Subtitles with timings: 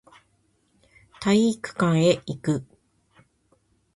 [1.19, 2.65] 体育館へ行く